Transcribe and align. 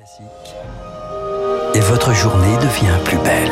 Classique. 0.00 0.24
Et 1.74 1.80
votre 1.80 2.14
journée 2.14 2.56
devient 2.56 2.96
plus 3.04 3.18
belle. 3.18 3.50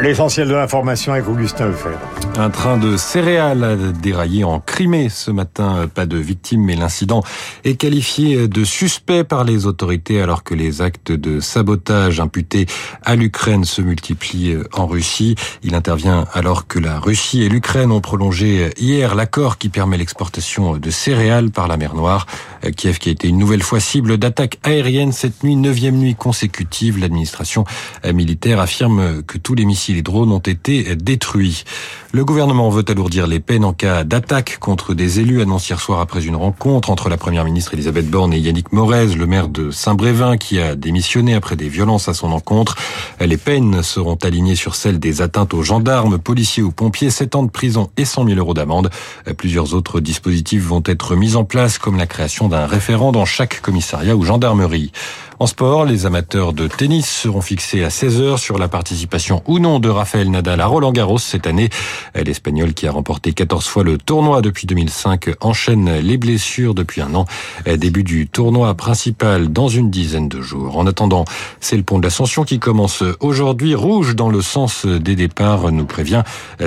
L'essentiel 0.00 0.48
de 0.48 0.54
l'information 0.54 1.12
avec 1.12 1.26
Augustin 1.26 1.66
Lefebvre. 1.66 1.98
Un 2.36 2.50
train 2.50 2.76
de 2.76 2.98
céréales 2.98 3.64
a 3.64 3.76
déraillé 3.76 4.44
en 4.44 4.60
Crimée 4.60 5.08
ce 5.08 5.30
matin. 5.30 5.88
Pas 5.94 6.04
de 6.04 6.18
victimes, 6.18 6.64
mais 6.64 6.76
l'incident 6.76 7.22
est 7.64 7.76
qualifié 7.76 8.46
de 8.46 8.62
suspect 8.62 9.24
par 9.24 9.44
les 9.44 9.64
autorités 9.64 10.20
alors 10.20 10.44
que 10.44 10.54
les 10.54 10.82
actes 10.82 11.12
de 11.12 11.40
sabotage 11.40 12.20
imputés 12.20 12.66
à 13.04 13.16
l'Ukraine 13.16 13.64
se 13.64 13.80
multiplient 13.80 14.58
en 14.74 14.86
Russie. 14.86 15.34
Il 15.62 15.74
intervient 15.74 16.26
alors 16.34 16.66
que 16.66 16.78
la 16.78 16.98
Russie 16.98 17.42
et 17.42 17.48
l'Ukraine 17.48 17.90
ont 17.90 18.02
prolongé 18.02 18.74
hier 18.76 19.14
l'accord 19.14 19.56
qui 19.56 19.70
permet 19.70 19.96
l'exportation 19.96 20.76
de 20.76 20.90
céréales 20.90 21.50
par 21.50 21.68
la 21.68 21.78
mer 21.78 21.94
Noire. 21.94 22.26
Kiev 22.70 22.98
qui 22.98 23.08
a 23.08 23.12
été 23.12 23.28
une 23.28 23.38
nouvelle 23.38 23.62
fois 23.62 23.80
cible 23.80 24.18
d'attaques 24.18 24.58
aériennes 24.62 25.12
cette 25.12 25.42
nuit, 25.44 25.56
neuvième 25.56 25.96
nuit 25.96 26.14
consécutive. 26.14 26.98
L'administration 26.98 27.64
militaire 28.12 28.60
affirme 28.60 29.22
que 29.22 29.38
tous 29.38 29.54
les 29.54 29.64
missiles 29.64 29.96
et 29.96 30.02
drones 30.02 30.32
ont 30.32 30.38
été 30.38 30.96
détruits. 30.96 31.64
Le 32.12 32.24
gouvernement 32.24 32.70
veut 32.70 32.84
alourdir 32.88 33.26
les 33.26 33.40
peines 33.40 33.64
en 33.64 33.72
cas 33.72 34.04
d'attaque 34.04 34.58
contre 34.58 34.94
des 34.94 35.20
élus, 35.20 35.42
annonce 35.42 35.68
hier 35.68 35.80
soir 35.80 36.00
après 36.00 36.24
une 36.24 36.36
rencontre 36.36 36.90
entre 36.90 37.08
la 37.08 37.16
première 37.16 37.44
ministre 37.44 37.74
Elisabeth 37.74 38.08
Borne 38.08 38.32
et 38.32 38.38
Yannick 38.38 38.72
Morez, 38.72 39.08
le 39.08 39.26
maire 39.26 39.48
de 39.48 39.70
Saint-Brévin, 39.70 40.36
qui 40.38 40.58
a 40.58 40.76
démissionné 40.76 41.34
après 41.34 41.56
des 41.56 41.68
violences 41.68 42.08
à 42.08 42.14
son 42.14 42.32
encontre. 42.32 42.76
Les 43.20 43.36
peines 43.36 43.82
seront 43.82 44.16
alignées 44.22 44.56
sur 44.56 44.76
celles 44.76 44.98
des 44.98 45.20
atteintes 45.20 45.52
aux 45.52 45.62
gendarmes, 45.62 46.18
policiers 46.18 46.62
ou 46.62 46.70
pompiers, 46.70 47.10
7 47.10 47.34
ans 47.34 47.42
de 47.42 47.50
prison 47.50 47.90
et 47.96 48.04
100 48.06 48.28
000 48.28 48.38
euros 48.38 48.54
d'amende. 48.54 48.90
Plusieurs 49.36 49.74
autres 49.74 50.00
dispositifs 50.00 50.64
vont 50.64 50.82
être 50.86 51.16
mis 51.16 51.36
en 51.36 51.44
place, 51.44 51.78
comme 51.78 51.96
la 51.98 52.06
création 52.06 52.48
d'un 52.48 52.55
référent 52.64 53.12
dans 53.12 53.26
chaque 53.26 53.60
commissariat 53.60 54.16
ou 54.16 54.22
gendarmerie. 54.22 54.92
En 55.38 55.46
sport, 55.46 55.84
les 55.84 56.06
amateurs 56.06 56.54
de 56.54 56.66
tennis 56.66 57.06
seront 57.06 57.42
fixés 57.42 57.84
à 57.84 57.90
16 57.90 58.22
heures 58.22 58.38
sur 58.38 58.56
la 58.56 58.68
participation 58.68 59.42
ou 59.46 59.58
non 59.58 59.80
de 59.80 59.90
Rafael 59.90 60.30
Nadal 60.30 60.62
à 60.62 60.66
Roland 60.66 60.92
Garros 60.92 61.18
cette 61.18 61.46
année. 61.46 61.68
L'Espagnol 62.14 62.72
qui 62.72 62.86
a 62.86 62.90
remporté 62.90 63.34
14 63.34 63.66
fois 63.66 63.84
le 63.84 63.98
tournoi 63.98 64.40
depuis 64.40 64.66
2005 64.66 65.32
enchaîne 65.42 65.98
les 65.98 66.16
blessures 66.16 66.74
depuis 66.74 67.02
un 67.02 67.14
an. 67.14 67.26
Début 67.66 68.02
du 68.02 68.28
tournoi 68.28 68.74
principal 68.74 69.52
dans 69.52 69.68
une 69.68 69.90
dizaine 69.90 70.30
de 70.30 70.40
jours. 70.40 70.78
En 70.78 70.86
attendant, 70.86 71.26
c'est 71.60 71.76
le 71.76 71.82
pont 71.82 71.98
de 71.98 72.04
l'Ascension 72.04 72.44
qui 72.44 72.58
commence 72.58 73.04
aujourd'hui. 73.20 73.74
Rouge 73.74 74.16
dans 74.16 74.30
le 74.30 74.40
sens 74.40 74.86
des 74.86 75.16
départs, 75.16 75.70
nous 75.70 75.84
prévient 75.84 76.22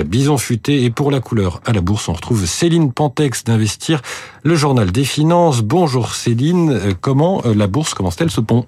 Bison 0.06 0.38
Futé. 0.38 0.84
Et 0.84 0.92
pour 0.92 1.10
la 1.10 1.22
couleur 1.22 1.60
à 1.66 1.74
la 1.74 1.82
bourse, 1.82 2.08
on 2.08 2.14
retrouve 2.14 2.46
Céline 2.46 2.94
Pantex 2.94 3.44
d'Investir, 3.46 4.04
le 4.44 4.56
journal 4.56 4.92
des 4.92 5.06
finances. 5.06 5.64
Bonjour 5.64 6.14
Céline, 6.14 6.96
comment 7.02 7.42
la 7.44 7.66
bourse 7.66 7.96
commence-t-elle 7.96 8.30
ce 8.30 8.42
pont? 8.42 8.59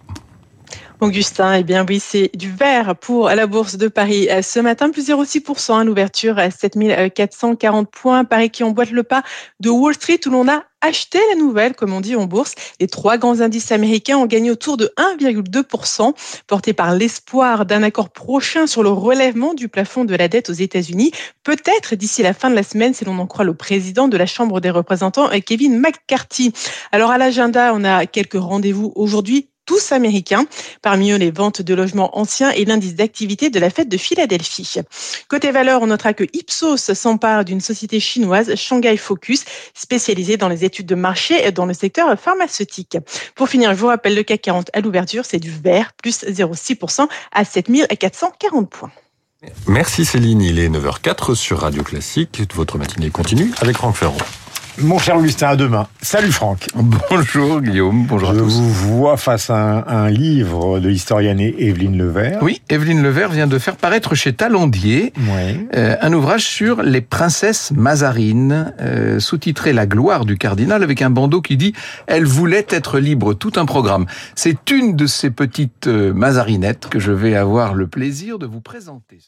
Augustin, 1.01 1.53
eh 1.55 1.63
bien 1.63 1.83
oui, 1.89 1.99
c'est 1.99 2.29
du 2.35 2.51
vert 2.51 2.95
pour 2.95 3.27
la 3.27 3.47
Bourse 3.47 3.75
de 3.75 3.87
Paris. 3.87 4.29
Ce 4.43 4.59
matin, 4.59 4.91
plus 4.91 5.09
0,6% 5.09 5.81
à 5.81 5.83
l'ouverture, 5.83 6.37
à 6.37 6.51
7440 6.51 7.89
points. 7.89 8.23
Paris 8.23 8.51
qui 8.51 8.63
emboîte 8.63 8.91
le 8.91 9.01
pas 9.01 9.23
de 9.59 9.71
Wall 9.71 9.95
Street 9.95 10.19
où 10.27 10.29
l'on 10.29 10.47
a 10.47 10.63
acheté 10.79 11.19
la 11.31 11.39
nouvelle, 11.39 11.73
comme 11.73 11.93
on 11.93 12.01
dit 12.01 12.15
en 12.15 12.25
bourse. 12.25 12.53
Les 12.79 12.85
trois 12.85 13.17
grands 13.17 13.41
indices 13.41 13.71
américains 13.71 14.17
ont 14.17 14.27
gagné 14.27 14.51
autour 14.51 14.77
de 14.77 14.93
1,2%, 14.97 16.13
portés 16.45 16.73
par 16.73 16.93
l'espoir 16.93 17.65
d'un 17.65 17.81
accord 17.81 18.09
prochain 18.09 18.67
sur 18.67 18.83
le 18.83 18.89
relèvement 18.89 19.55
du 19.55 19.69
plafond 19.69 20.05
de 20.05 20.15
la 20.15 20.27
dette 20.27 20.51
aux 20.51 20.53
États-Unis, 20.53 21.11
peut-être 21.43 21.95
d'ici 21.95 22.21
la 22.21 22.33
fin 22.35 22.51
de 22.51 22.55
la 22.55 22.63
semaine, 22.63 22.93
si 22.93 23.05
l'on 23.05 23.17
en 23.17 23.25
croit 23.25 23.45
le 23.45 23.55
président 23.55 24.07
de 24.07 24.17
la 24.17 24.27
Chambre 24.27 24.61
des 24.61 24.69
représentants, 24.69 25.29
Kevin 25.45 25.79
McCarthy. 25.79 26.53
Alors 26.91 27.09
à 27.09 27.17
l'agenda, 27.17 27.73
on 27.73 27.83
a 27.83 28.05
quelques 28.05 28.39
rendez-vous 28.39 28.91
aujourd'hui 28.95 29.50
tous 29.71 29.93
américains. 29.93 30.45
Parmi 30.81 31.11
eux, 31.11 31.15
les 31.15 31.31
ventes 31.31 31.61
de 31.61 31.73
logements 31.73 32.17
anciens 32.17 32.51
et 32.51 32.65
l'indice 32.65 32.93
d'activité 32.93 33.49
de 33.49 33.57
la 33.57 33.69
fête 33.69 33.87
de 33.87 33.95
Philadelphie. 33.95 34.81
Côté 35.29 35.49
valeur, 35.51 35.81
on 35.81 35.87
notera 35.87 36.11
que 36.13 36.25
Ipsos 36.33 36.93
s'empare 36.93 37.45
d'une 37.45 37.61
société 37.61 38.01
chinoise, 38.01 38.53
Shanghai 38.55 38.97
Focus, 38.97 39.45
spécialisée 39.73 40.35
dans 40.35 40.49
les 40.49 40.65
études 40.65 40.87
de 40.87 40.95
marché 40.95 41.49
dans 41.53 41.65
le 41.65 41.73
secteur 41.73 42.19
pharmaceutique. 42.19 42.97
Pour 43.33 43.47
finir, 43.47 43.73
je 43.73 43.79
vous 43.79 43.87
rappelle 43.87 44.13
le 44.13 44.23
CAC 44.23 44.41
40 44.41 44.71
à 44.73 44.81
l'ouverture, 44.81 45.23
c'est 45.23 45.39
du 45.39 45.51
vert, 45.51 45.93
plus 45.93 46.25
0,6% 46.25 47.07
à 47.31 47.45
7440 47.45 48.69
points. 48.69 48.91
Merci 49.67 50.03
Céline, 50.03 50.41
il 50.41 50.59
est 50.59 50.67
9h04 50.67 51.33
sur 51.33 51.59
Radio 51.59 51.81
Classique. 51.81 52.41
Votre 52.55 52.77
matinée 52.77 53.09
continue 53.09 53.53
avec 53.61 53.77
Franck 53.77 53.95
Ferrand. 53.95 54.17
Mon 54.83 54.97
cher 54.97 55.17
Augustin, 55.17 55.49
à 55.49 55.55
demain. 55.55 55.87
Salut 56.01 56.31
Franck. 56.31 56.67
Bonjour 57.09 57.61
Guillaume, 57.61 58.05
bonjour 58.07 58.33
Je 58.33 58.39
à 58.39 58.39
tous. 58.39 58.59
vous 58.59 58.69
vois 58.71 59.15
face 59.15 59.49
à 59.51 59.55
un, 59.55 60.05
un 60.05 60.09
livre 60.09 60.79
de 60.79 60.89
l'historienne 60.89 61.39
Evelyne 61.39 61.97
Levert. 61.97 62.39
Oui, 62.41 62.61
Evelyne 62.69 63.03
Levert 63.03 63.29
vient 63.29 63.45
de 63.45 63.59
faire 63.59 63.75
paraître 63.75 64.15
chez 64.15 64.33
Talandier 64.33 65.13
Ouais. 65.29 65.67
euh, 65.75 65.95
un 66.01 66.13
ouvrage 66.13 66.45
sur 66.45 66.81
les 66.81 67.01
princesses 67.01 67.71
Mazarines, 67.75 68.73
euh, 68.81 69.19
sous-titré 69.19 69.71
La 69.71 69.85
gloire 69.85 70.25
du 70.25 70.37
cardinal, 70.37 70.81
avec 70.83 71.01
un 71.03 71.11
bandeau 71.11 71.41
qui 71.41 71.57
dit 71.57 71.73
«Elle 72.07 72.25
voulait 72.25 72.65
être 72.69 72.97
libre», 72.97 73.33
tout 73.35 73.53
un 73.57 73.65
programme. 73.65 74.07
C'est 74.35 74.71
une 74.71 74.95
de 74.95 75.05
ces 75.05 75.29
petites 75.29 75.87
euh, 75.87 76.11
Mazarinettes 76.13 76.87
que 76.89 76.99
je 76.99 77.11
vais 77.11 77.35
avoir 77.35 77.75
le 77.75 77.85
plaisir 77.87 78.39
de 78.39 78.47
vous 78.47 78.61
présenter. 78.61 79.19